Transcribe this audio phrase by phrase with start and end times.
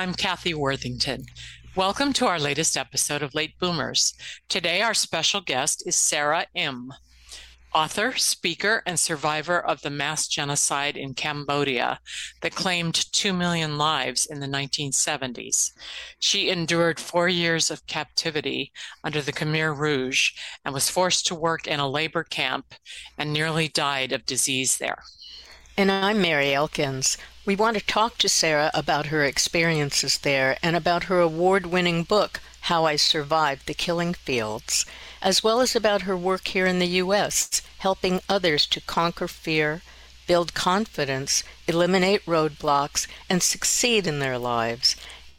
[0.00, 1.26] I'm Kathy Worthington.
[1.76, 4.14] Welcome to our latest episode of Late Boomers.
[4.48, 6.90] Today, our special guest is Sara Im,
[7.74, 12.00] author, speaker, and survivor of the mass genocide in Cambodia
[12.40, 15.72] that claimed 2 million lives in the 1970s.
[16.18, 18.72] She endured four years of captivity
[19.04, 20.30] under the Khmer Rouge
[20.64, 22.74] and was forced to work in a labor camp
[23.18, 25.02] and nearly died of disease there.
[25.76, 27.18] And I'm Mary Elkins.
[27.46, 32.02] We want to talk to Sara about her experiences there and about her award winning
[32.02, 34.84] book, How I Survived the Killing Fields,
[35.22, 39.80] as well as about her work here in the U.S., helping others to conquer fear,
[40.26, 44.94] build confidence, eliminate roadblocks, and succeed in their lives.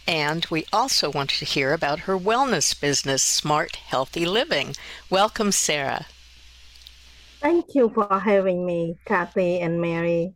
[0.08, 4.76] And we also want to hear about her wellness business, Smart Healthy Living.
[5.12, 6.08] Welcome, Sara.
[7.42, 10.34] Thank you for having me, Kathy and Mary.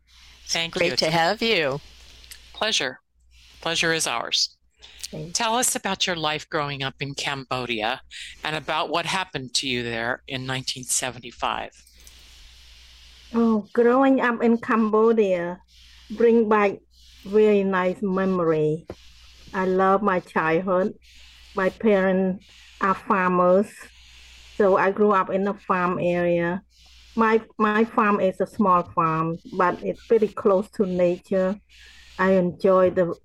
[0.47, 0.97] Thank Great you.
[0.97, 1.81] to have you.
[2.53, 2.99] Pleasure.
[3.61, 4.55] Pleasure is ours.
[5.33, 8.01] Tell us about your life growing up in Cambodia
[8.43, 11.71] and about what happened to you there in 1975.
[13.33, 15.59] Oh, growing up in Cambodia
[16.11, 16.77] bring back
[17.25, 18.85] very nice memory.
[19.53, 20.93] I love my childhood.
[21.55, 22.45] My parents
[22.81, 23.67] are farmers,
[24.57, 26.61] so I grew up in a farm area.
[27.15, 31.55] My my farm is a small farm, but it's very close to nature.
[32.19, 33.15] I enjoy the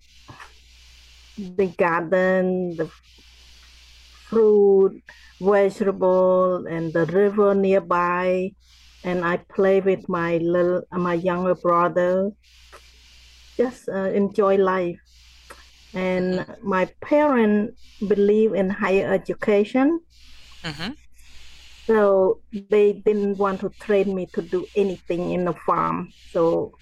[1.36, 2.90] the garden, the
[4.28, 5.02] fruit,
[5.40, 8.52] vegetable, and the river nearby.
[9.02, 12.30] And I play with my little my younger brother.
[13.56, 15.00] Just uh, enjoy life.
[15.92, 17.74] And my parents
[18.06, 20.00] believe in higher education.
[20.62, 20.92] Mm-hmm.
[21.90, 22.38] So
[22.70, 26.12] they didn't want to train me to do anything in the farm.
[26.30, 26.72] So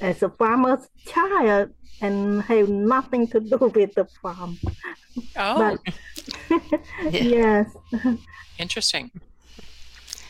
[0.00, 4.58] as a farmer's child and have nothing to do with the farm.
[5.36, 5.76] Oh,
[6.48, 6.70] But
[7.12, 7.68] yes.
[8.58, 9.10] interesting.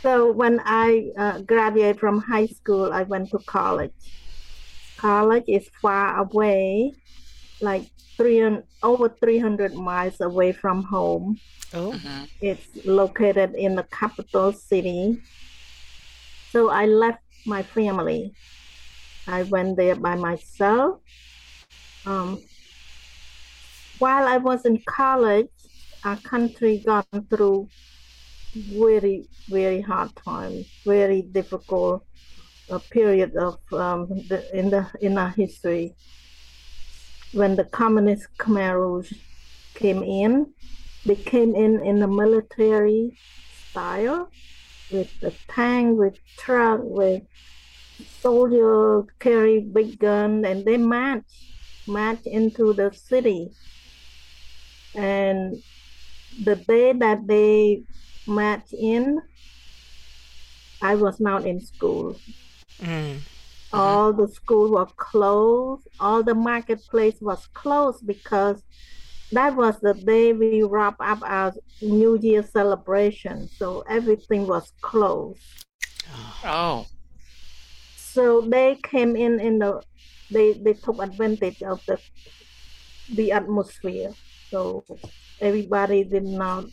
[0.03, 3.93] So when I uh, graduated from high school, I went to college.
[4.97, 6.95] College is far away,
[7.61, 7.85] like
[8.21, 8.45] three
[8.83, 11.41] over 300 miles away from home.
[11.73, 15.17] Oh, hmm It's located in the capital city.
[16.53, 18.35] So I left my family.
[19.27, 21.01] I went there by myself.
[22.05, 22.43] Um,
[23.99, 25.49] while I was in college,
[26.05, 27.69] our country gone through
[28.55, 32.05] very, very hard time, very difficult
[32.71, 35.95] uh, period of um, the, in the in our history.
[37.33, 39.13] When the communist Khmer Rouge
[39.75, 40.53] came in,
[41.07, 43.17] they came in in the military
[43.71, 44.29] style
[44.91, 47.23] with the tank, with truck, with
[48.21, 51.25] soldier carry big gun, and they march
[51.87, 53.51] march into the city.
[54.95, 55.63] And
[56.43, 57.83] the day that they
[58.27, 59.21] marched in,
[60.83, 62.21] I was not in school.
[62.83, 63.19] mm.
[63.73, 65.87] All the school were closed.
[66.01, 68.63] All the marketplace was closed because
[69.33, 73.49] that was the day we wrap up our New Year celebration.
[73.49, 75.41] So everything was closed.
[76.45, 76.87] Oh,
[77.97, 79.83] So they came in in the
[80.31, 81.99] they they took advantage of the
[83.15, 84.13] the atmosphere.
[84.51, 84.85] So
[85.41, 86.65] everybody did not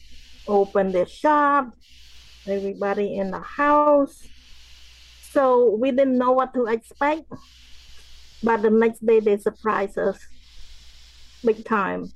[0.47, 1.73] open their shop.
[2.47, 4.27] Everybody in the house.
[5.37, 7.29] So we didn't know what to expect.
[8.41, 10.17] But the next day they surprised us
[11.45, 12.09] big time.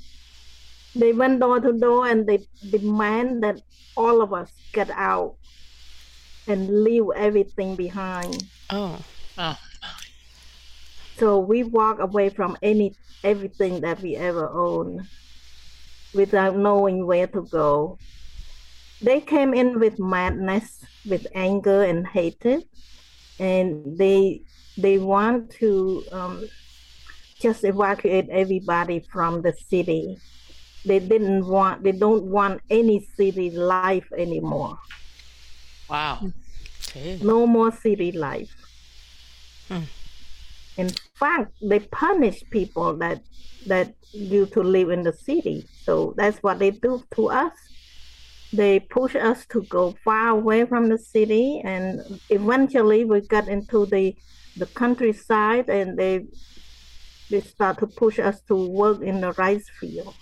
[0.96, 3.62] They went door to door and they demand that
[3.96, 5.36] all of us get out
[6.48, 8.42] and leave everything behind.
[8.72, 8.98] oh,
[9.38, 9.58] oh,
[11.18, 15.06] So we walk away from any everything that we ever owned
[16.16, 18.00] without knowing where to go.
[19.02, 22.66] they came in with madness, with anger and hatred,
[23.39, 24.42] and they
[24.78, 26.48] they want to um,
[27.39, 30.18] just evacuate everybody from the city.
[30.86, 31.83] They didn't want.
[31.83, 34.80] They don't want any city life anymore.
[35.89, 36.31] Wow.
[36.88, 37.19] Okay.
[37.22, 38.54] No more city life.
[39.68, 39.84] Hmm.
[40.77, 43.22] In fact, they punish people that
[43.68, 45.68] that used to live in the city.
[45.84, 47.54] So that's what they do to us.
[48.53, 53.86] They push us to go far away from the city, and eventually we got into
[53.86, 54.15] the
[54.57, 56.25] the countryside, and they
[57.30, 60.15] they start to push us to work in the rice field.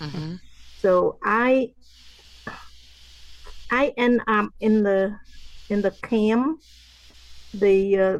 [0.00, 0.36] hmm
[0.78, 1.74] So I
[3.70, 5.16] I end up in the
[5.68, 6.60] in the camp,
[7.52, 8.18] the uh,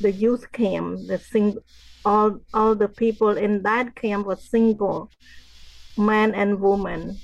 [0.00, 1.56] the youth camp, the sing
[2.04, 5.10] all all the people in that camp were single,
[5.96, 7.20] men and woman.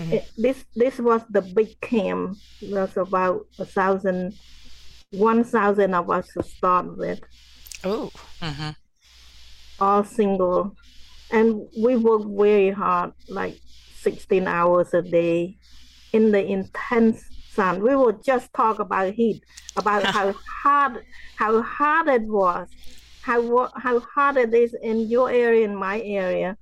[0.00, 0.12] Mhm.
[0.14, 2.38] It- this this was the big camp.
[2.60, 4.34] There's about a thousand,
[5.12, 7.20] one thousand of us to start with.
[7.84, 8.10] Oh,
[8.40, 8.70] hmm
[9.78, 10.76] all single.
[11.30, 13.58] And we work very hard like
[13.94, 15.56] 16 hours a day.
[16.12, 17.22] In the intense
[17.54, 17.82] sun.
[17.82, 19.42] We will just talk about heat
[19.76, 21.04] about how hard
[21.36, 22.68] how hard it was
[23.22, 26.56] how how hard it is in your area in my area.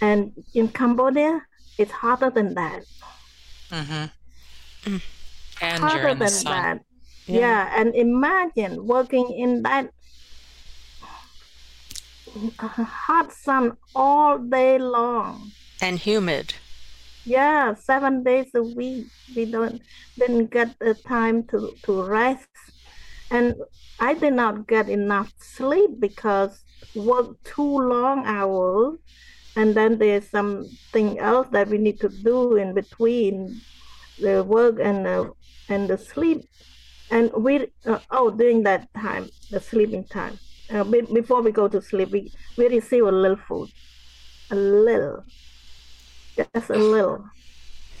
[0.00, 1.40] And in cambodia
[1.78, 2.82] it's harder than that
[3.70, 4.04] hmm
[4.84, 5.00] Mm.
[5.60, 6.52] And you're harder in the than sun.
[6.52, 6.78] that
[7.28, 7.72] yeah.
[7.78, 9.90] and imagine working in that
[12.58, 16.54] hot sun all day long and humid.
[17.24, 19.80] yeah seven days a week we don't
[20.18, 22.48] didn't get the time to to rest
[23.30, 23.54] and
[24.00, 26.64] i did not get enough sleep because
[26.94, 28.98] work too long hours
[29.56, 33.60] and then there's something else that we need to do in between
[34.20, 35.30] the work and the
[35.68, 36.42] and the sleep.
[37.10, 40.38] And we uh, oh during that time the sleeping time
[40.70, 43.70] uh, be, before we go to sleep we, we receive a little food.
[44.50, 45.24] A little.
[46.36, 47.24] Just a little.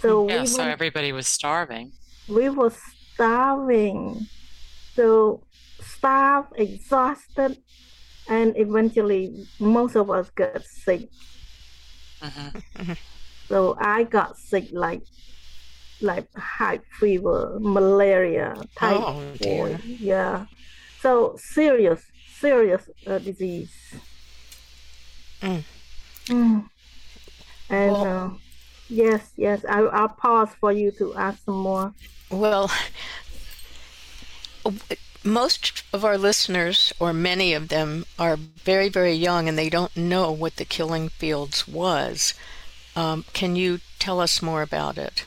[0.00, 1.92] So Yeah, we so were, everybody was starving.
[2.28, 2.72] we were
[3.14, 4.26] starving.
[4.94, 5.42] So
[5.80, 7.58] starved exhausted
[8.28, 11.08] and eventually most of us got sick
[13.48, 15.02] so i got sick like
[16.00, 19.80] like high fever malaria typhoid dear.
[20.00, 20.44] yeah
[21.00, 22.02] so serious
[22.38, 23.72] serious uh, disease
[25.42, 25.64] Mm.
[26.28, 26.70] Mm.
[27.68, 28.30] and Well- uh,
[28.88, 31.92] yes yes I, i'll pause for you to ask some more
[32.30, 32.70] Well,
[35.24, 39.96] most of our listeners, or many of them, are very, very young and they don't
[39.96, 42.34] know what the Killing Fields was.
[42.94, 45.24] Um, can you tell us more about it?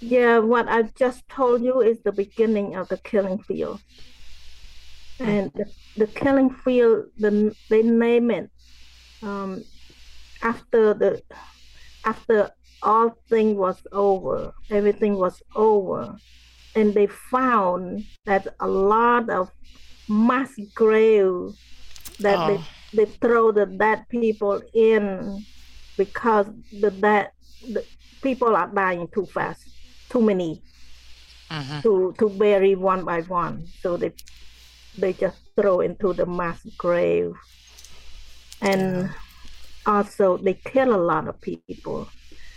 [0.00, 3.80] Yeah, what I just told you is the beginning of the killing field.
[5.18, 8.50] And the, the killing field, the, they name it
[9.24, 9.64] um,
[10.42, 11.22] after the
[12.04, 12.50] after
[12.82, 16.16] all thing was over, everything was over,
[16.74, 19.50] and they found that a lot of
[20.08, 21.52] mass grave
[22.18, 22.46] that Oh.
[22.46, 25.46] they, they throw the dead people in
[25.96, 27.30] because the dead
[27.62, 27.86] the
[28.22, 29.68] people are dying too fast,
[30.10, 30.62] too many
[31.50, 33.72] hmm to to bury one by one.
[33.80, 34.12] So they
[34.96, 37.32] they just throw into the mass grave,
[38.60, 39.10] and
[39.86, 41.94] also they kill a lot of people.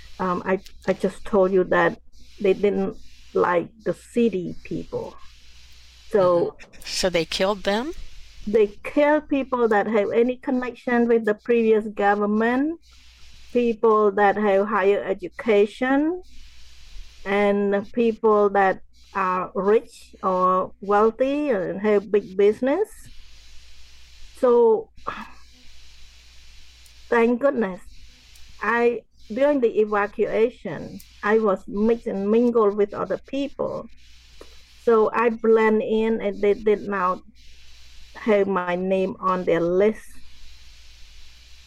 [0.03, 0.45] Um, I
[0.87, 1.99] I just told you that
[2.39, 2.97] they didn't
[3.33, 5.15] like the city people,
[6.09, 6.81] so mm-hmm.
[6.83, 7.93] So they killed them?
[8.47, 12.79] they kill people that have any connection with the previous government,
[13.51, 16.23] people that have higher education,
[17.25, 18.79] and people that
[19.13, 22.87] are rich or wealthy and have big business.
[24.37, 24.89] So,
[27.09, 27.81] thank goodness,
[28.61, 29.01] I
[29.33, 33.89] during the evacuation, I was mixed and mingled with other people.
[34.83, 37.19] So I blend in, and they did not
[38.15, 40.05] have my name on their list.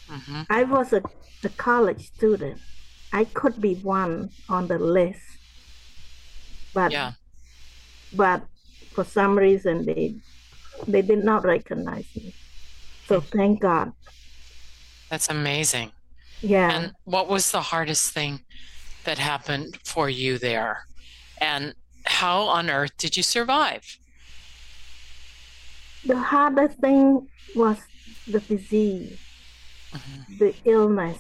[0.09, 1.03] hmm I was a,
[1.45, 2.61] a college student.
[3.13, 5.23] I could be one on the list,
[6.75, 7.13] but Yeah.
[8.13, 8.45] but
[8.95, 10.15] for some reason they
[10.89, 12.33] they did not recognize me.
[13.09, 13.93] So thank God.
[15.11, 15.93] That's amazing.
[16.43, 16.71] Yeah.
[16.73, 18.41] And what was the hardest thing
[19.05, 20.85] that happened for you there?
[21.41, 23.85] And how on earth did you survive?
[26.07, 27.77] the hardest thing was
[28.27, 29.19] the disease,
[29.93, 30.39] Mhm.
[30.39, 31.19] the illness.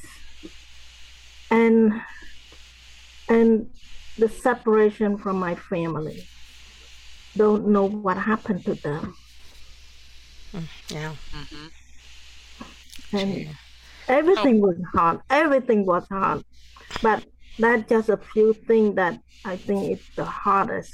[1.50, 2.00] and
[3.29, 3.69] and
[4.17, 6.27] the separation from my family.
[7.37, 9.15] Don't know what happened to them.
[10.89, 11.15] Yeah.
[11.33, 11.67] hmm
[13.12, 13.57] And
[14.11, 14.17] Gee.
[14.17, 14.69] everything oh.
[14.69, 15.21] was hard.
[15.31, 16.45] Everything was hard.
[17.02, 17.25] But
[17.59, 20.93] that's just a few things that I think is the hardest.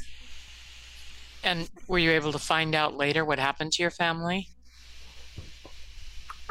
[1.45, 4.49] And were you able to find out later what happened to your family?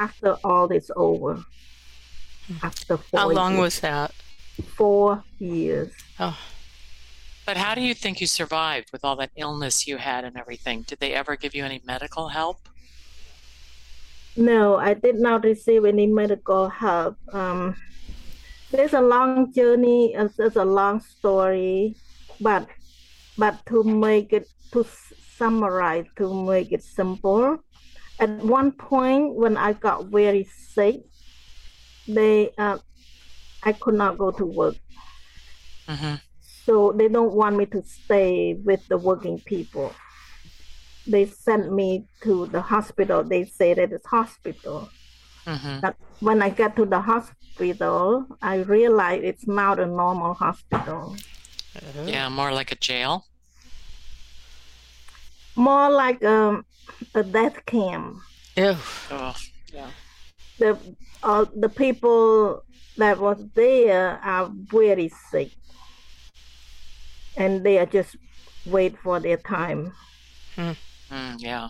[0.00, 1.44] After all this over.
[2.62, 4.12] After four How long years, was that?
[4.62, 5.92] four years.
[6.18, 6.38] Oh,
[7.44, 10.82] But how do you think you survived with all that illness you had and everything?
[10.82, 12.68] Did they ever give you any medical help?
[14.36, 17.16] No, I did not receive any medical help.
[17.32, 17.74] Um,
[18.70, 20.14] there's a long journey.
[20.14, 21.96] it's There's a long story,
[22.40, 22.68] but
[23.38, 24.84] but to make it to
[25.36, 27.58] summarize, to make it simple,
[28.20, 31.00] at one point when I got very sick,
[32.06, 32.78] they uh,
[33.62, 34.76] I could not go to work,
[35.88, 36.14] hmm
[36.66, 39.94] so they don't want me to stay with the working people.
[41.06, 43.22] They sent me to the hospital.
[43.22, 44.90] They say that it's hospital.
[45.46, 51.16] hmm But when I get to the hospital, I realize it's not a normal hospital.
[52.06, 53.24] Yeah, more like a jail.
[55.54, 56.64] More like um,
[57.14, 58.18] a death camp.
[58.56, 58.76] ew.
[59.10, 59.34] Oh,
[59.72, 59.90] yeah.
[60.58, 60.78] The
[61.22, 62.62] uh, the people
[62.96, 65.50] that was there are very sick,
[67.36, 68.16] and they are just
[68.64, 69.92] wait for their time.
[71.10, 71.68] Mm, yeah.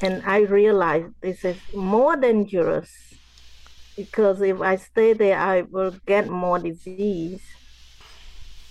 [0.00, 2.90] And I realized this is more dangerous
[3.96, 7.42] because if I stay there, I will get more disease.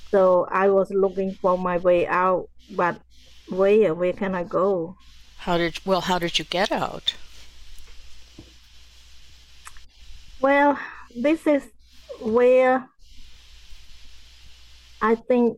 [0.10, 3.02] So I was looking for my way out, but
[3.50, 3.94] where?
[3.94, 4.96] Where can I go?
[5.40, 6.02] How did well?
[6.02, 7.16] How did you get out?
[10.40, 10.80] Well,
[11.16, 11.64] this is
[12.22, 12.88] where
[15.02, 15.58] I think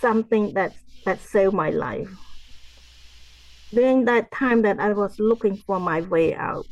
[0.00, 0.72] something that
[1.04, 2.10] that saved my life.
[3.70, 6.66] During that time that I was looking for my way out,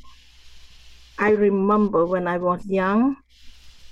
[1.19, 3.17] I remember when I was young,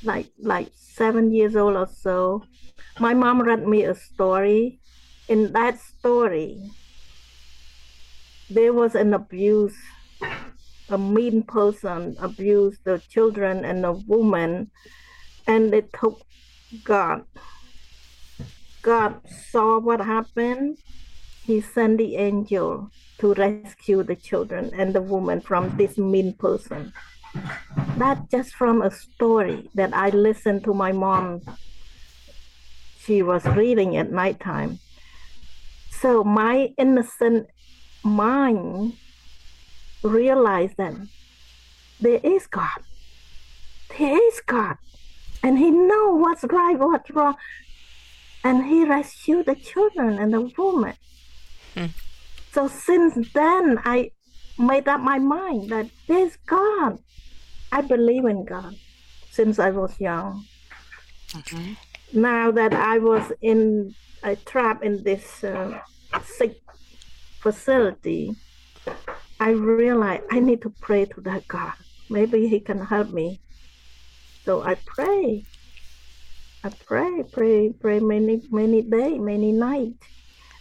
[0.03, 2.45] like like seven years old or so,
[3.01, 4.81] my mom read me a story.
[5.29, 6.61] In that story,
[8.51, 9.77] there was an abuse
[10.91, 14.71] a mean person abused the children and the woman
[15.47, 16.21] and it took
[16.85, 17.25] god
[18.83, 19.21] god
[19.51, 20.77] saw what happened
[21.45, 26.93] he sent the angel to rescue the children and the woman from this mean person
[27.97, 31.41] that just from a story that i listened to my mom
[32.99, 34.79] she was reading at nighttime
[35.91, 37.49] so my innocent
[38.03, 38.93] mind
[40.03, 40.95] realized that
[42.01, 42.81] there is God.
[43.97, 44.77] There is God.
[45.43, 47.37] And he know what's right, what's wrong.
[48.43, 50.95] And he rescued the children and the woman.
[51.75, 51.87] Hmm.
[52.53, 54.11] So since then I
[54.59, 56.99] made up my mind that there's God.
[57.73, 58.77] I believe in God
[59.31, 60.47] since I was young.
[61.33, 61.73] hmm
[62.13, 65.81] Now that I was in a trap in this uh,
[66.23, 66.55] sick
[67.43, 68.37] facility,
[69.41, 71.75] I realized I need to pray to that God.
[72.09, 73.41] Maybe He can help me.
[74.47, 75.47] So I pray.
[76.65, 80.14] I pray, pray, pray many, many day, many nights.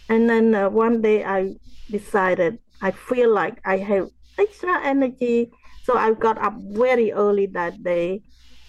[0.08, 1.54] And then uh, one day I
[1.90, 4.08] decided I feel like I have
[4.38, 5.50] extra energy.
[5.84, 8.22] So I got up very early that day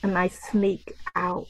[0.04, 1.48] and I sneak out.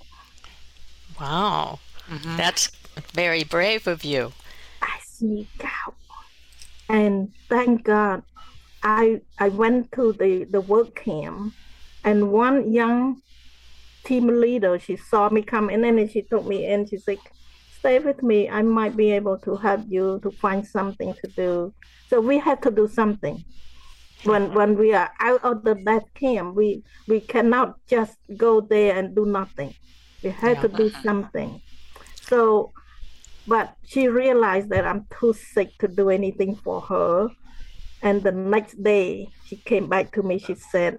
[1.19, 2.71] Wow, hmm that's
[3.13, 4.33] very brave of you.
[4.81, 5.95] I sneak out.
[6.89, 8.23] And thank God
[8.83, 11.53] I I went to the, the work camp
[12.03, 13.21] and one young
[14.05, 16.87] team leader, she saw me come in and she took me in.
[16.87, 17.17] She said,
[17.85, 18.49] Stay with me.
[18.49, 21.71] I might be able to help you to find something to do.
[22.09, 23.45] So we have to do something.
[24.23, 28.97] When when we are out of the that camp, we we cannot just go there
[28.97, 29.75] and do nothing.
[30.23, 31.61] We have to do something.
[32.23, 32.73] So
[33.45, 37.29] but she realized that I'm too sick to do anything for her.
[38.01, 40.39] And the next day, she came back to me.
[40.39, 40.97] She said,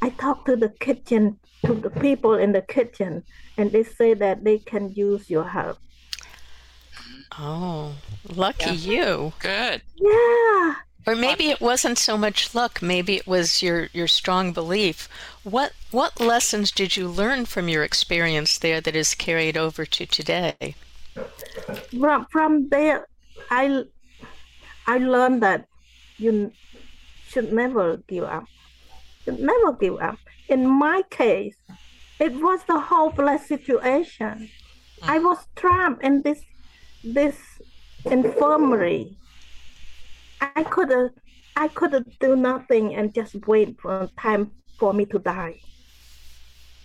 [0.00, 3.24] I talked to the kitchen, to the people in the kitchen,
[3.58, 5.78] and they say that they can use your help.
[7.38, 7.94] Oh,
[8.28, 8.92] lucky Yeah.
[8.92, 9.32] you.
[9.38, 9.82] Good.
[9.96, 10.74] Yeah.
[11.06, 12.82] Or maybe it wasn't so much luck.
[12.82, 15.08] Maybe it was your, your strong belief.
[15.42, 20.06] What what lessons did you learn from your experience there that is carried over to
[20.06, 20.76] today?
[21.98, 23.08] From, from there,
[23.50, 23.84] I,
[24.86, 25.66] I learned that
[26.18, 26.52] you
[27.28, 28.44] should never give up.
[29.24, 30.18] Should never give up.
[30.48, 31.56] In my case,
[32.18, 34.50] it was the hopeless situation.
[35.02, 35.24] I mm.
[35.24, 36.42] was trapped in this
[37.02, 37.36] this
[38.04, 39.16] infirmary.
[40.40, 41.10] I could have
[41.56, 45.60] I could do nothing and just wait for time for me to die.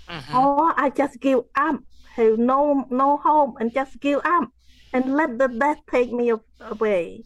[0.09, 0.35] Mhm.
[0.35, 1.79] Or I just give up,
[2.15, 4.49] have no no hope, and just give up
[4.93, 7.23] and let the death take me away.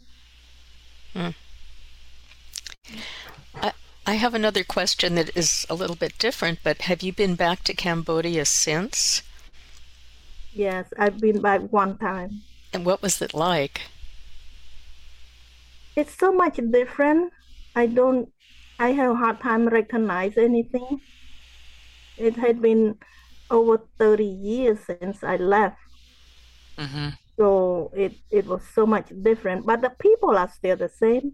[4.09, 7.63] I have another question that is a little bit different, but have you been back
[7.65, 9.21] to Cambodia since?
[10.51, 12.41] Yes, I've been back one time.
[12.73, 13.81] And what was it like?
[15.95, 17.31] It's so much different.
[17.75, 18.29] I don't.
[18.79, 21.01] I have a hard time recognize anything.
[22.17, 22.99] It had been
[23.49, 25.79] over thirty years since I left.
[26.77, 27.13] Mhm.
[27.39, 31.33] so it it was so much different but the people are still the same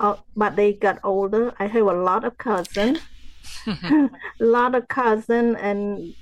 [0.00, 2.98] uh, but they got older i have a lot of cousins
[3.90, 4.08] a
[4.40, 6.14] lot of cousin and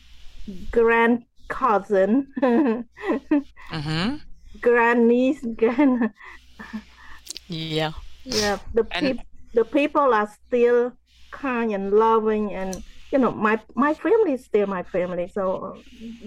[0.70, 2.28] grand cousin
[3.70, 4.19] Mhm.
[4.60, 6.10] Grand niece grand
[7.48, 7.92] Yeah.
[8.24, 10.92] yeah the And- peop- the people are still
[11.30, 15.76] kind and loving and you know my my family is still my family so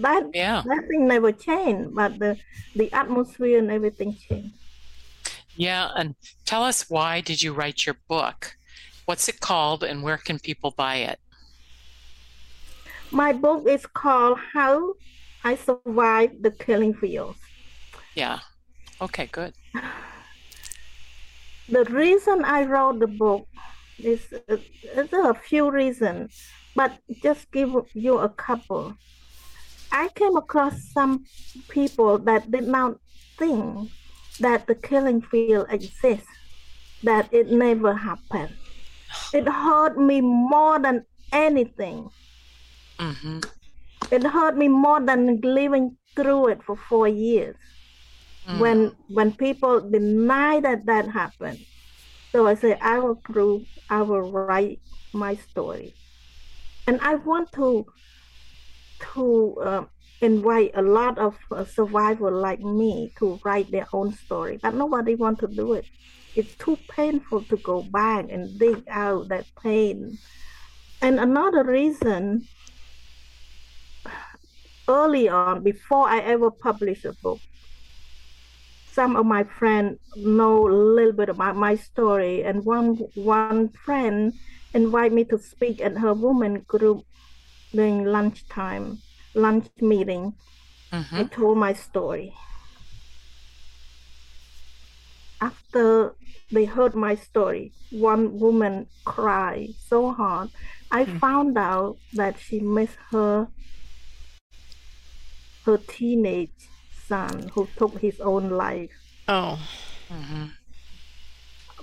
[0.04, 0.62] that Yeah.
[0.66, 2.36] that thing never changed but the
[2.76, 4.56] the atmosphere and everything changed
[5.56, 5.84] Yeah.
[5.98, 6.08] And
[6.50, 8.56] tell us why did you write your book?
[9.06, 11.18] What's it called and where can people buy it?
[13.10, 14.94] My book is called How
[15.44, 17.38] I Survived the Killing Fields.
[18.14, 18.40] Yeah.
[19.00, 19.54] Okay, good.
[21.68, 23.46] The reason I wrote the book
[23.98, 24.56] is uh,
[24.94, 26.34] there are a few reasons,
[26.74, 28.94] but just give you a couple.
[29.92, 31.24] I came across some
[31.68, 32.98] people that did not
[33.38, 33.90] think
[34.40, 36.26] that the killing field exists,
[37.02, 38.54] that it never happened.
[39.32, 42.10] It hurt me more than anything.
[42.98, 43.38] hmm
[44.10, 47.56] It hurt me more than living through it for four years.
[48.50, 51.58] When when people deny that that happened.
[52.32, 54.80] So I say I will prove, I will write
[55.12, 55.94] my story,
[56.86, 57.86] and I want to
[59.14, 59.84] to uh,
[60.20, 65.14] invite a lot of uh, survivors like me to write their own story, but nobody
[65.14, 65.86] want to do it.
[66.34, 70.18] It's too painful to go back and dig out that pain.
[71.00, 72.48] And another reason,
[74.88, 77.40] early on, before I ever published a book,
[78.94, 84.34] some of my friends know a little bit about my story, and one one friend
[84.74, 87.04] invited me to speak at her woman group
[87.74, 89.02] during lunchtime,
[89.34, 90.34] lunch meeting.
[90.92, 92.34] hmm I told my story.
[95.40, 96.16] After
[96.50, 100.50] they heard my story, one woman cried so hard.
[100.90, 103.48] I found out that she missed her
[105.64, 106.73] her teenage
[107.06, 108.90] son who took his own life.
[109.28, 109.58] Oh.
[110.08, 110.46] hmm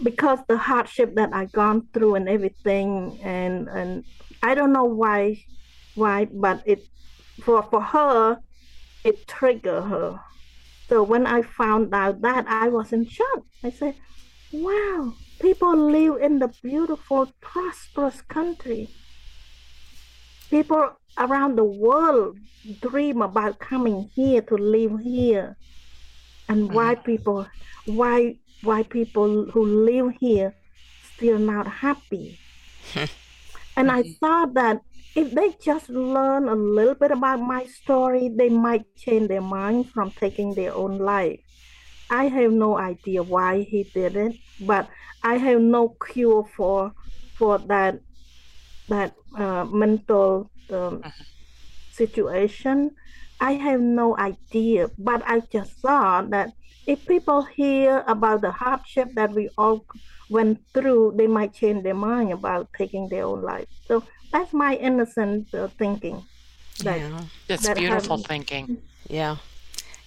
[0.03, 4.03] because the hardship that I gone through and everything and and
[4.41, 5.43] I don't know why
[5.95, 6.85] why but it
[7.43, 8.39] for for her
[9.03, 10.19] it triggered her.
[10.89, 13.45] So when I found out that I was in shock.
[13.63, 13.95] I said
[14.51, 18.89] wow people live in the beautiful prosperous country
[20.51, 22.37] people around the world
[22.81, 25.57] dream about coming here to live here.
[26.47, 26.75] And hmm.
[26.75, 27.47] why people
[27.85, 30.53] why why people who live here
[31.15, 32.37] still not happy?
[33.77, 34.19] And i mm-hmm.
[34.19, 34.81] thought that
[35.15, 39.89] if they just learn a little bit about my story they might change their mind
[39.89, 41.39] from taking their own life.
[42.09, 44.89] I have no idea why he did it but
[45.23, 46.91] i have no cure for
[47.37, 48.01] for that
[48.89, 51.03] that uh, mental um,
[51.91, 52.91] situation
[53.41, 56.53] I have no idea, but I just thought that
[56.85, 59.83] if people hear about the hardship that we all
[60.29, 63.65] went through, they might change their mind about taking their own life.
[63.87, 66.23] So that's my innocent uh, thinking.
[66.83, 67.21] That, Yeah.
[67.47, 68.77] That's that beautiful haven't- thinking.
[69.09, 69.37] Yeah.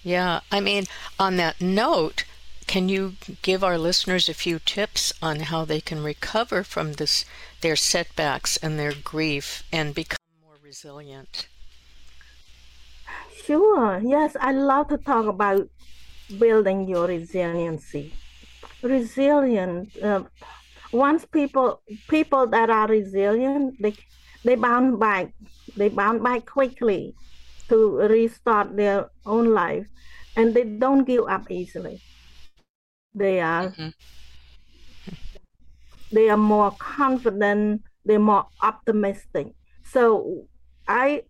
[0.01, 0.39] Yeah.
[0.49, 0.85] I mean,
[1.19, 2.23] on that note,
[2.67, 7.25] can you give our listeners a few tips on how they can recover from this
[7.61, 11.47] their setbacks and their grief and become more resilient?
[13.45, 14.01] Sure.
[14.03, 15.69] Yes, I love to talk about
[16.39, 18.13] building your resiliency.
[18.81, 19.95] Resilient.
[20.01, 20.23] Uh,
[20.91, 23.93] once people people that are resilient, they
[24.43, 25.33] they bounce back.
[25.77, 27.13] They bounce back quickly
[27.69, 29.87] to restart their own life,
[30.35, 32.01] and they don't give up easily.
[33.15, 33.93] They are Mhm.
[36.11, 37.83] they are more confident.
[38.05, 39.47] They're more optimistic.
[39.83, 40.47] So
[40.87, 41.23] I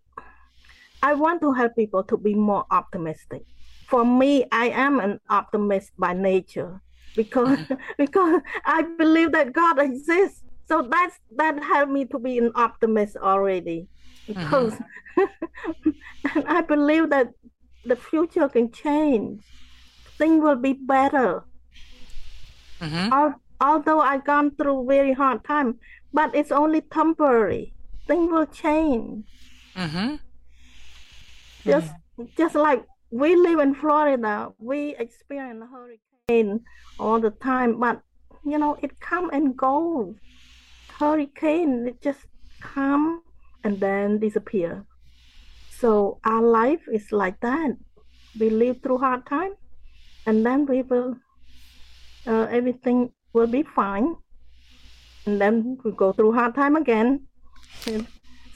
[1.02, 3.44] I want to help people to be more optimistic.
[3.88, 6.82] For me, I am an optimist by nature
[7.16, 7.76] because mm-hmm.
[7.98, 10.42] because I believe that God exists.
[10.68, 13.88] So that's that helped me to be an optimist already.
[14.28, 16.42] Because mm-hmm.
[16.48, 17.30] I believe that
[17.86, 19.44] the future can change.
[20.18, 21.46] Things will be better.
[22.82, 23.40] Mm-hmm.
[23.62, 25.80] although I've gone through very hard time,
[26.14, 27.74] but it's only temporary.
[28.08, 29.26] Things will change.
[29.76, 30.16] Mm-hmm.
[31.64, 31.94] Just
[32.38, 36.62] just like we live in Florida, we experience hurricane
[37.00, 38.02] all the time, but
[38.46, 40.16] you know it come and go.
[41.00, 42.28] Hurricane it just
[42.60, 43.22] come
[43.64, 44.86] and then disappear.
[45.72, 47.72] So our life is like that.
[48.40, 49.56] We live through hard time,
[50.26, 51.18] and then we will
[52.28, 54.16] uh, everything will be fine,
[55.26, 57.28] and then we go through hard time again.
[57.88, 58.08] And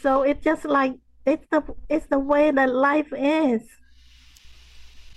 [0.01, 3.61] so it's just like it's the it's the way that life is.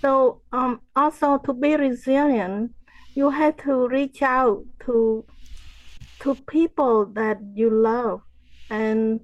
[0.01, 2.71] So um, also to be resilient,
[3.15, 5.25] you have to reach out to
[6.19, 8.21] to people that you love
[8.69, 9.21] and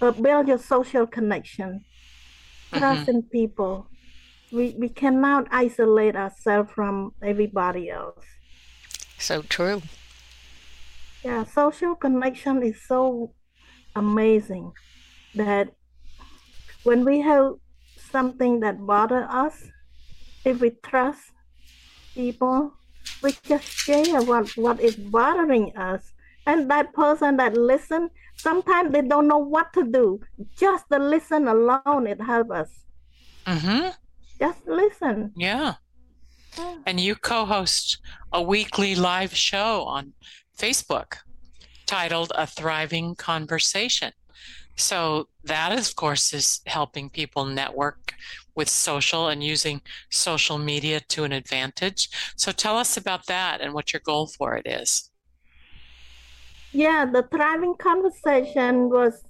[0.00, 1.84] uh, build your social connection,
[2.72, 3.10] trust mm-hmm.
[3.10, 3.88] in people.
[4.52, 8.24] We we cannot isolate ourselves from everybody else.
[9.18, 9.82] So true.
[11.24, 13.32] Yeah, social connection is so
[13.96, 14.72] amazing
[15.34, 15.72] that
[16.84, 17.54] when we have
[18.10, 19.64] something that bother us,
[20.44, 21.32] if we trust
[22.14, 22.72] people,
[23.22, 26.12] we just share what, what is bothering us.
[26.46, 30.20] And that person that listen, sometimes they don't know what to do.
[30.56, 32.70] Just the listen alone, it helps us.
[33.46, 33.88] Mm-hmm.
[34.38, 35.32] Just listen.
[35.36, 35.74] Yeah.
[36.86, 37.98] And you co-host
[38.32, 40.14] a weekly live show on
[40.58, 41.16] Facebook
[41.86, 44.12] titled A Thriving Conversation.
[44.76, 48.14] So that, of course, is helping people network
[48.54, 52.08] with social and using social media to an advantage.
[52.36, 55.10] So tell us about that and what your goal for it is.
[56.72, 59.24] Yeah, the Thriving Conversation was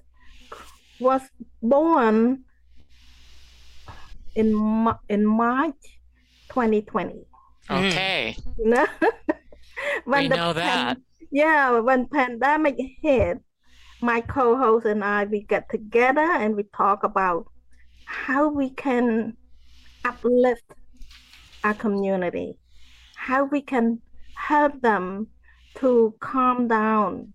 [0.98, 1.22] was
[1.62, 2.45] born
[4.36, 4.54] in
[5.08, 5.82] in March
[6.48, 7.26] 2020.
[7.70, 8.36] Okay.
[10.06, 10.22] Mm.
[10.22, 10.96] we know that.
[11.30, 13.38] Yeah, when pandemic hit,
[14.00, 17.46] my co-host and I we get together and we talk about
[18.04, 19.36] how we can
[20.04, 20.64] uplift
[21.64, 22.58] our community,
[23.16, 24.00] how we can
[24.34, 25.28] help them
[25.76, 27.32] to calm down.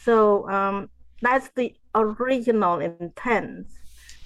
[0.00, 0.88] So um,
[1.20, 3.66] that's the original intent.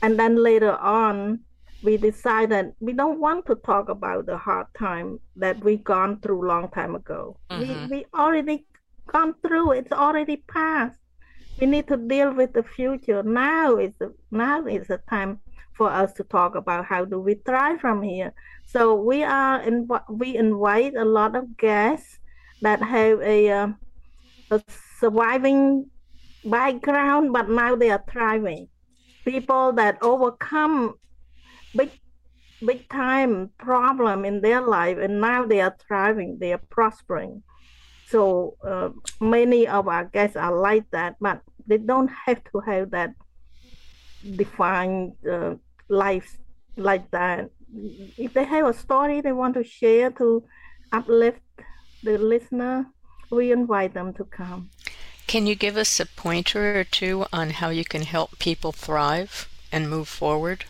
[0.03, 1.41] And then later on,
[1.83, 6.47] we decided we don't want to talk about the hard time that we gone through
[6.47, 7.37] long time ago.
[7.51, 7.91] Mm-hmm.
[7.91, 8.67] We, we already
[9.07, 9.73] gone through.
[9.73, 10.99] It's already passed.
[11.61, 13.23] We need to deal with the future.
[13.23, 15.41] Now is the now is the time
[15.75, 18.33] for us to talk about how do we thrive from here.
[18.67, 22.19] So we are in we invite a lot of guests
[22.61, 23.69] that have a, uh,
[24.51, 24.61] a
[24.99, 25.87] surviving
[26.45, 28.69] background, but now they are thriving.
[29.25, 30.95] People that overcome
[31.77, 31.91] big
[32.65, 37.43] big time problem in their life and now they are thriving they are prospering
[38.09, 38.89] so uh,
[39.21, 43.13] many of our guests are like that, but they don't have to have that
[44.37, 45.57] defined uh,
[45.91, 46.39] life
[46.77, 47.51] like that.
[48.17, 50.43] If they have a story they want to share to
[50.91, 51.43] uplift
[52.03, 52.87] the listener,
[53.31, 54.71] we invite them to come.
[55.27, 59.51] Can you give us a pointer or two on how you can help people thrive
[59.71, 60.65] and move forward?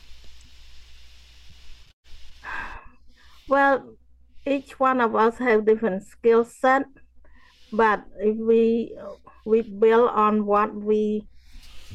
[3.48, 3.96] Well,
[4.46, 6.84] each one of us have different skill set
[7.72, 8.96] but if we
[9.44, 11.26] we build on what we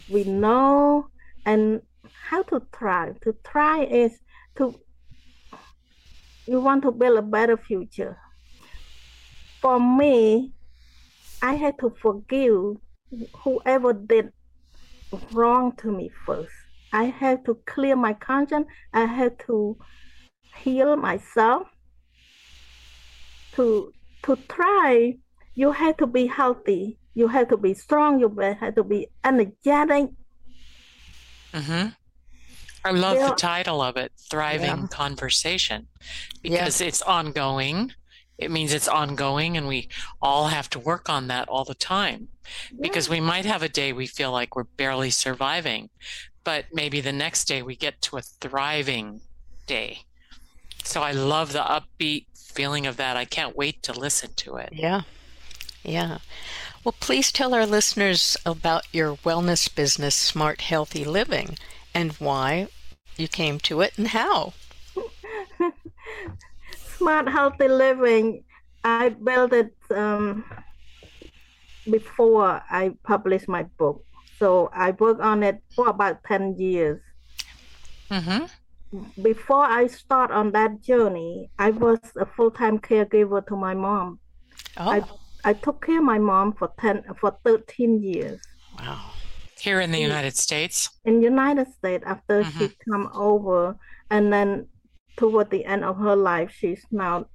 [0.10, 1.08] we know
[1.46, 1.82] and
[2.30, 3.12] how to try.
[3.24, 4.20] To try is
[4.56, 4.76] to
[6.46, 8.18] you want to build a better future.
[9.62, 10.52] For me
[11.42, 12.78] i had to forgive
[13.44, 14.32] whoever did
[15.32, 16.54] wrong to me first.
[16.92, 18.68] I had to clear my conscience.
[18.94, 19.78] I had to
[20.58, 21.68] heal myself
[23.54, 25.18] to to try
[25.56, 26.98] you have to be healthy.
[27.14, 28.20] You have to be strong.
[28.20, 30.10] You have to be energetic.
[31.54, 31.90] Mm-hmm.
[32.86, 33.30] I love yeah.
[33.30, 34.88] the title of it, Thriving yeah.
[34.88, 35.88] Conversation,
[36.42, 36.88] because yeah.
[36.88, 37.94] it's ongoing.
[38.38, 39.88] It means it's ongoing, and we
[40.22, 42.28] all have to work on that all the time.
[42.82, 45.92] Because we might have a day we feel like we're barely surviving,
[46.44, 49.22] but maybe the next day we get to a thriving
[49.66, 50.00] day.
[50.84, 53.18] So I love the upbeat feeling of that.
[53.18, 54.70] I can't wait to listen to it.
[54.72, 55.02] Yeah.
[55.84, 56.20] Yeah.
[56.84, 61.58] Well, please tell our listeners about your wellness business, Smart Healthy Living,
[61.94, 62.68] and why
[63.18, 64.54] you came to it and how.
[66.98, 68.44] Smart Healthy Living,
[68.84, 70.44] I built it um,
[71.90, 74.06] before I published my book.
[74.40, 77.02] So I worked on it for about 10 years.
[78.10, 78.46] Mm-hmm.
[79.22, 84.20] Before I start on that journey, I was a full-time caregiver to my mom.
[84.78, 85.04] Oh, I,
[85.44, 88.42] I took care of my mom for 10 for 13 years.
[88.80, 89.12] wow.
[89.60, 90.90] Here in the United States.
[91.06, 92.60] in United States after mm-hmm.
[92.60, 93.78] she come over
[94.10, 94.68] and then
[95.16, 97.26] toward the end of her life she's now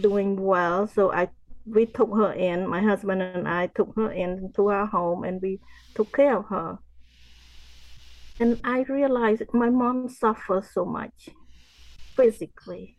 [0.00, 1.30] doing well so I
[1.64, 5.60] we took her in my husband and I took her into our home and we
[5.94, 6.78] took care of her
[8.40, 11.28] and I realized my mom suffers so much
[12.16, 12.96] physically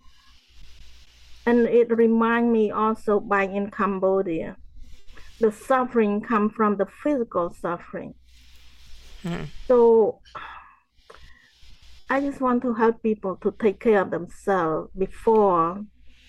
[1.46, 4.58] and it reminded me also back in Cambodia
[5.40, 8.14] the suffering come from the physical suffering
[9.68, 10.22] so
[12.10, 15.84] I just want to help people to take care of themselves before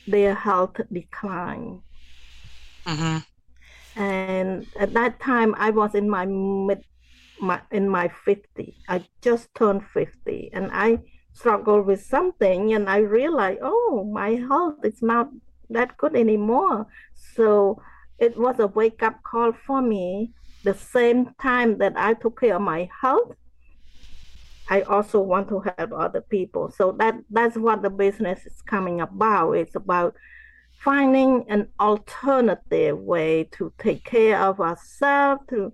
[0.06, 1.82] their health decline.
[2.86, 4.00] Mm-hmm.
[4.00, 6.82] And at that time, I was in my mid,
[7.40, 8.76] my in my 50.
[8.88, 10.98] I just turned 50, and I
[11.32, 15.30] struggled with something, and I realized, oh, my health is not
[15.70, 16.86] that good anymore.
[17.14, 17.82] So
[18.18, 20.32] it was a wake up call for me.
[20.64, 23.34] The same time that I took care of my health,
[24.68, 26.70] I also want to help other people.
[26.70, 29.52] So that that's what the business is coming about.
[29.52, 30.16] It's about
[30.80, 35.72] finding an alternative way to take care of ourselves, to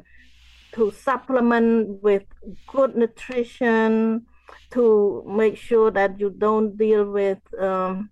[0.72, 2.24] to supplement with
[2.66, 4.26] good nutrition,
[4.70, 8.10] to make sure that you don't deal with um,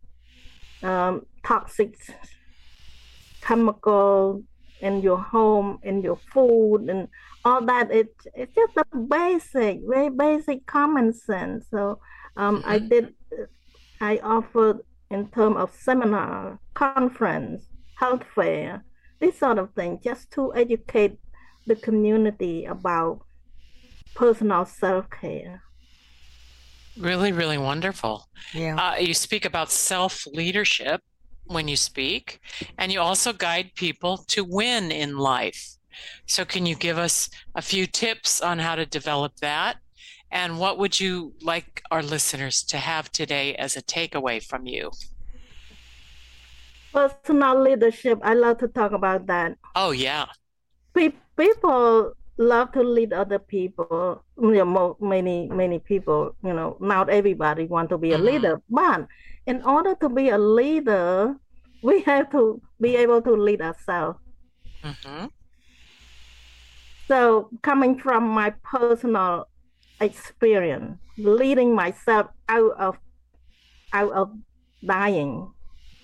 [0.82, 1.96] um, toxic
[3.40, 4.42] chemical
[4.80, 7.08] in your home, in your food, and
[7.44, 7.90] all that.
[7.90, 11.66] It it's just a basic, very basic common sense.
[11.70, 12.00] So
[12.36, 13.14] um, I did,
[14.00, 17.64] I offered in terms of seminar, conference,
[17.96, 18.84] health fair,
[19.18, 21.18] this sort of thing, just to educate
[21.70, 23.20] the community about
[24.14, 25.62] personal self care.
[26.98, 28.28] Really, really wonderful.
[28.52, 28.74] Yeah.
[28.76, 31.00] Uh, you speak about self leadership
[31.44, 32.40] when you speak,
[32.76, 35.62] and you also guide people to win in life.
[36.26, 39.76] So, can you give us a few tips on how to develop that?
[40.32, 44.90] And what would you like our listeners to have today as a takeaway from you?
[46.92, 49.56] Personal leadership, I love to talk about that.
[49.76, 50.26] Oh, yeah.
[50.94, 54.24] Pe- people love to lead other people.
[54.40, 56.36] You know, many many people.
[56.42, 58.24] You know, not everybody want to be a Mhm.
[58.24, 59.06] leader, but
[59.46, 61.36] in order to be a leader,
[61.82, 64.18] we have to be able to lead ourselves.
[64.82, 65.26] hmm
[67.08, 69.48] So, coming from my personal
[70.00, 72.98] experience, leading myself out of
[73.92, 74.38] out of
[74.84, 75.52] dying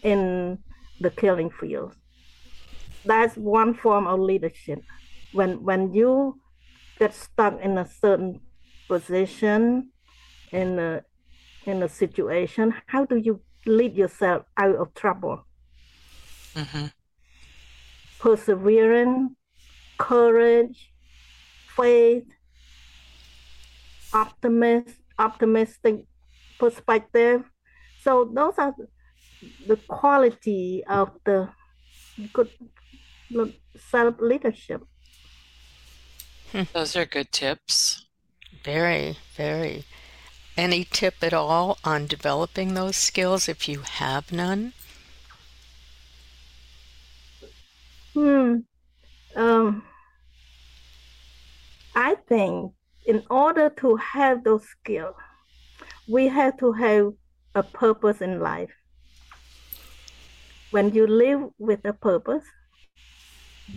[0.02, 0.58] in
[1.00, 1.94] the killing field,
[3.06, 4.80] that's one form of leadership.
[5.32, 6.40] When when you
[6.98, 8.40] get stuck in a certain
[8.88, 9.92] position
[10.52, 11.02] in a
[11.66, 15.46] in a situation, how do you lead yourself out of trouble?
[16.54, 16.86] hmm
[18.18, 19.32] perseverance,
[19.98, 20.92] courage,
[21.76, 22.24] faith,
[24.12, 25.96] optimist, optimistic
[26.58, 27.42] perspective.
[28.00, 28.74] So those are
[29.66, 31.50] the quality of the
[32.32, 32.50] good
[33.90, 34.82] self leadership.
[36.72, 38.06] Those are good tips.
[38.64, 39.84] Very, very.
[40.56, 44.72] Any tip at all on developing those skills if you have none?
[48.14, 48.60] Hmm.
[49.34, 49.82] Um,
[51.94, 52.72] I think
[53.06, 55.14] in order to have those skills,
[56.08, 57.12] we have to have
[57.54, 58.72] a purpose in life.
[60.70, 62.44] When you live with a purpose,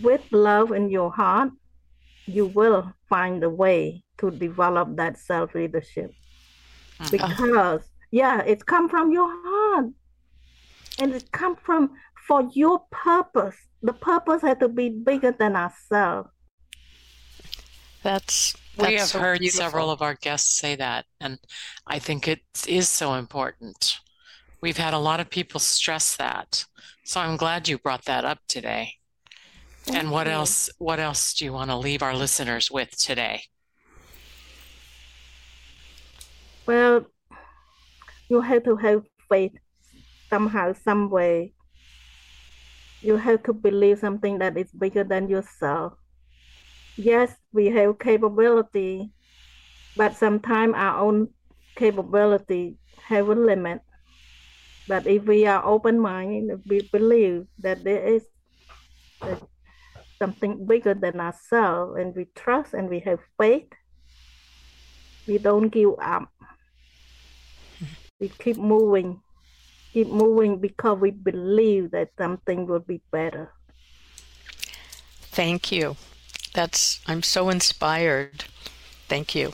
[0.02, 1.50] with love in your heart,
[2.26, 6.12] you will find a way to develop that self leadership.
[6.98, 7.16] Mm-hmm.
[7.16, 9.86] Because yeah, it come from your heart,
[10.98, 11.90] and it come from
[12.26, 13.56] for your purpose.
[13.82, 16.28] The purpose had to be bigger than ourselves.
[18.02, 19.64] That's, we have so heard beautiful.
[19.64, 21.38] several of our guests say that, and
[21.86, 23.98] I think it is so important.
[24.60, 26.64] We've had a lot of people stress that.
[27.04, 28.99] So I'm glad you brought that up today.
[29.94, 30.32] And what you.
[30.32, 33.42] else what else do you want to leave our listeners with today?
[36.66, 37.06] Well,
[38.28, 39.52] you have to have faith
[40.28, 41.52] somehow, some way.
[43.02, 45.94] you have to believe something that is bigger than yourself.
[46.96, 49.10] Yes, we have capability,
[49.96, 51.28] but sometimes our own
[51.76, 52.76] capability
[53.08, 53.80] have a limit.
[54.86, 58.26] But if we are open-minded, we believe that there is
[60.20, 63.72] something bigger than ourselves, and we trust and we have faith.
[65.26, 66.28] We don't give up.
[68.20, 69.22] We keep moving
[69.92, 73.52] keep moving because we believe that something will be better.
[75.20, 75.96] Thank you.
[76.54, 78.44] That's I'm so inspired.
[79.08, 79.52] Thank you.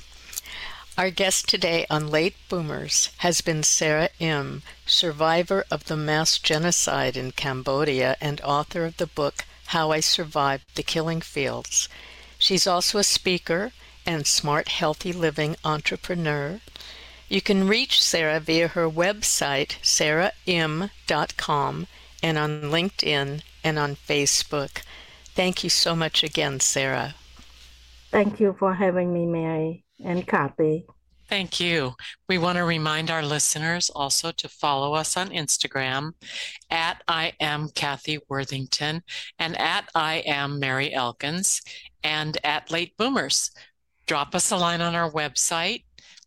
[0.98, 7.18] Our guest today on Late Boomers has been Sara Im., survivor of the mass genocide
[7.18, 11.88] in Cambodia and author of the book How I Survived the Killing Fields.
[12.38, 13.72] She's also a speaker
[14.06, 16.60] and smart healthy living entrepreneur.
[17.28, 21.86] You can reach Sara via her website, sarahim.com,
[22.22, 24.82] and on LinkedIn and on Facebook.
[25.34, 27.14] Thank you so much again, Sara.
[28.10, 30.86] Thank you for having me, Mary and Kathy.
[31.28, 31.94] Thank you.
[32.28, 36.12] We want to remind our listeners also to follow us on Instagram
[36.70, 39.02] at I am Kathy Worthington
[39.38, 41.62] and at I am Mary Elkins
[42.04, 43.50] and at Late Boomers.
[44.06, 45.82] Drop us a line on our website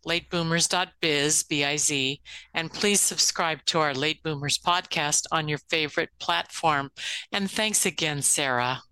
[0.06, 2.20] lateboomers.biz, B-I-Z,
[2.54, 6.90] and please subscribe to our Late Boomers podcast on your favorite platform.
[7.32, 8.82] And thanks again, Sara.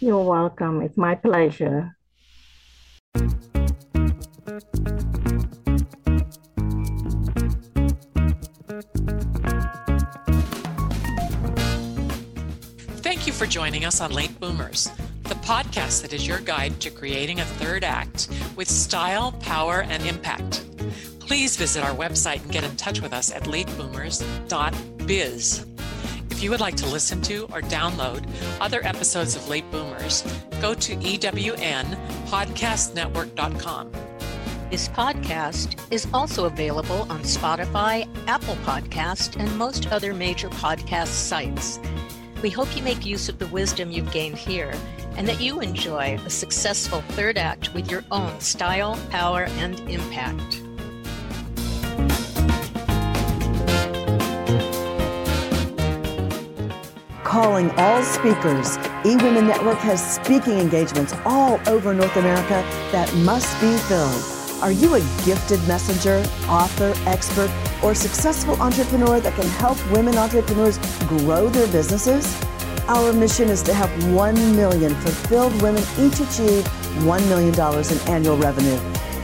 [0.00, 0.82] You're welcome.
[0.82, 1.96] It's my pleasure.
[13.02, 14.90] Thank you for joining us on Late Boomers
[15.24, 20.04] the podcast that is your guide to creating a third act with style, power, and
[20.04, 20.66] impact.
[21.18, 25.66] Please visit our website and get in touch with us at lateboomers.biz.
[26.30, 28.28] If you would like to listen to or download
[28.60, 30.22] other episodes of Late Boomers,
[30.60, 33.92] go to ewnpodcastnetwork.com.
[34.74, 41.78] This podcast is also available on Spotify, Apple Podcast, and most other major podcast sites.
[42.42, 44.74] We hope you make use of the wisdom you've gained here
[45.16, 50.60] and that you enjoy a successful third act with your own style, power, and impact.
[57.22, 63.76] Calling all speakers, eWomen Network has speaking engagements all over North America that must be
[63.86, 64.43] filled.
[64.62, 67.50] Are you a gifted messenger, author, expert,
[67.82, 72.26] or successful entrepreneur that can help women entrepreneurs grow their businesses?
[72.86, 76.64] Our mission is to help 1 million fulfilled women each achieve
[77.02, 78.78] $1 million in annual revenue.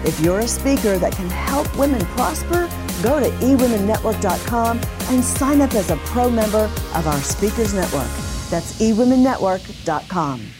[0.04, 2.68] If you're a speaker that can help women prosper,
[3.02, 8.08] go to eWomenNetwork.com and sign up as a pro member of our Speakers Network.
[8.50, 10.59] That's eWomenNetwork.com.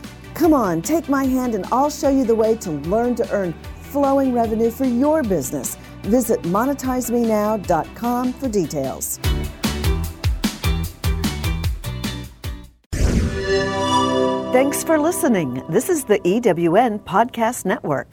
[0.33, 3.53] Come on, take my hand and I'll show you the way to learn to earn
[3.81, 5.77] flowing revenue for your business.
[6.03, 9.19] Visit monetizemenow.com for details.
[14.51, 15.63] Thanks for listening.
[15.69, 18.07] This is the EWN Podcast Network.